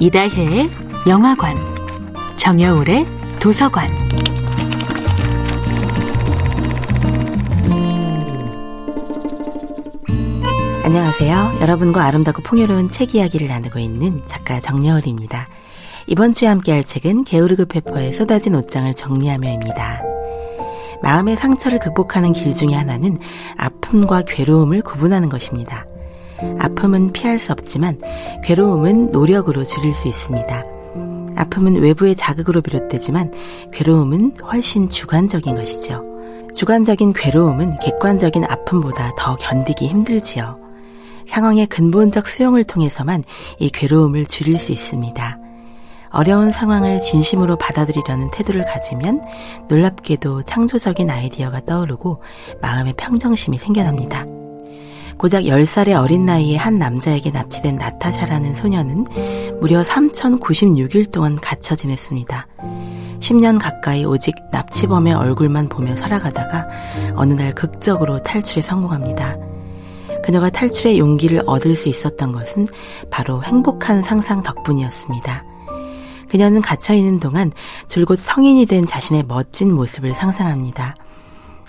[0.00, 0.70] 이다혜의
[1.08, 1.56] 영화관,
[2.36, 3.04] 정여울의
[3.40, 3.88] 도서관.
[10.84, 11.58] 안녕하세요.
[11.60, 15.48] 여러분과 아름답고 풍요로운 책 이야기를 나누고 있는 작가 정여울입니다.
[16.06, 20.04] 이번 주에 함께할 책은 게오르그 페퍼의 쏟아진 옷장을 정리하며입니다.
[21.02, 23.18] 마음의 상처를 극복하는 길 중에 하나는
[23.56, 25.86] 아픔과 괴로움을 구분하는 것입니다.
[26.58, 27.98] 아픔은 피할 수 없지만
[28.44, 30.64] 괴로움은 노력으로 줄일 수 있습니다.
[31.36, 33.32] 아픔은 외부의 자극으로 비롯되지만
[33.72, 36.04] 괴로움은 훨씬 주관적인 것이죠.
[36.54, 40.58] 주관적인 괴로움은 객관적인 아픔보다 더 견디기 힘들지요.
[41.28, 43.22] 상황의 근본적 수용을 통해서만
[43.58, 45.38] 이 괴로움을 줄일 수 있습니다.
[46.10, 49.22] 어려운 상황을 진심으로 받아들이려는 태도를 가지면
[49.68, 52.22] 놀랍게도 창조적인 아이디어가 떠오르고
[52.62, 54.37] 마음의 평정심이 생겨납니다.
[55.18, 59.04] 고작 10살의 어린 나이에 한 남자에게 납치된 나타샤라는 소녀는
[59.60, 62.46] 무려 3,096일 동안 갇혀 지냈습니다.
[63.18, 66.68] 10년 가까이 오직 납치범의 얼굴만 보며 살아가다가
[67.16, 69.36] 어느 날 극적으로 탈출에 성공합니다.
[70.22, 72.68] 그녀가 탈출의 용기를 얻을 수 있었던 것은
[73.10, 75.44] 바로 행복한 상상 덕분이었습니다.
[76.28, 77.50] 그녀는 갇혀있는 동안
[77.88, 80.94] 줄곧 성인이 된 자신의 멋진 모습을 상상합니다.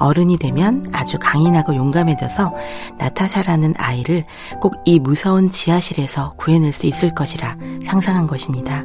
[0.00, 2.52] 어른이 되면 아주 강인하고 용감해져서
[2.98, 4.24] 나타샤라는 아이를
[4.60, 8.84] 꼭 이 무서운 지하실에서 구해낼 수 있을 것이라 상상한 것입니다.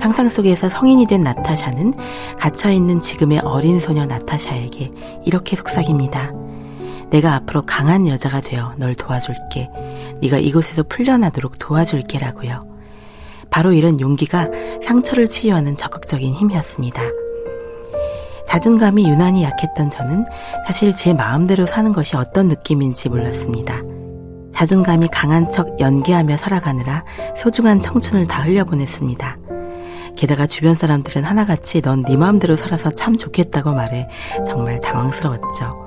[0.00, 1.94] 상상 속에서 성인이 된 나타샤는
[2.38, 4.90] 갇혀있는 지금의 어린 소녀 나타샤에게
[5.24, 6.32] 이렇게 속삭입니다.
[7.10, 9.70] 내가 앞으로 강한 여자가 되어 널 도와줄게.
[10.20, 12.66] 네가 이곳에서 풀려나도록 도와줄게라고요.
[13.50, 14.48] 바로 이런 용기가
[14.84, 17.00] 상처를 치유하는 적극적인 힘이었습니다.
[18.58, 20.26] 자존감이 유난히 약했던 저는
[20.66, 23.80] 사실 제 마음대로 사는 것이 어떤 느낌인지 몰랐습니다.
[24.52, 27.04] 자존감이 강한 척 연기하며 살아가느라
[27.36, 29.38] 소중한 청춘을 다 흘려보냈습니다.
[30.16, 34.08] 게다가 주변 사람들은 하나같이 넌 네 마음대로 살아서 참 좋겠다고 말해
[34.44, 35.78] 정말 당황스러웠죠.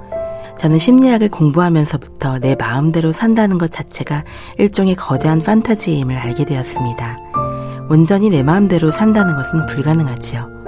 [0.57, 4.23] 저는 심리학을 공부하면서부터 내 마음대로 산다는 것 자체가
[4.57, 7.17] 일종의 거대한 판타지임을 알게 되었습니다.
[7.89, 10.60] 온전히 내 마음대로 산다는 것은 불가능하지요.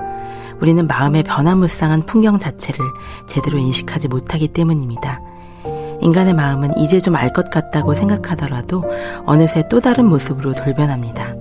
[0.63, 2.79] 우리는 마음의 변화무쌍한 풍경 자체를
[3.27, 5.19] 제대로 인식하지 못하기 때문입니다.
[5.99, 8.85] 인간의 마음은 이제 좀 알 것 같다고 생각하더라도
[9.25, 11.35] 어느새 또 다른 모습으로 돌변합니다.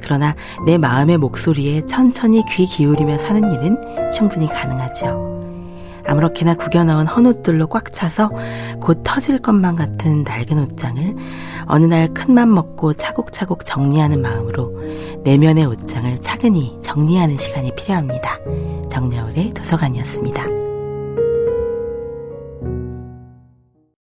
[0.00, 0.34] 그러나
[0.64, 3.76] 내 마음의 목소리에 천천히 귀 기울이며 사는 일은
[4.10, 5.41] 충분히 가능하죠.
[6.06, 8.30] 아무렇게나 구겨 넣은 헌옷들로 꽉 차서
[8.80, 11.16] 곧 터질 것만 같은 낡은 옷장을
[11.66, 14.72] 어느 날 큰맘 먹고 차곡차곡 정리하는 마음으로
[15.24, 18.38] 내면의 옷장을 차근히 정리하는 시간이 필요합니다.
[18.90, 20.61] 정려울의 도서관이었습니다.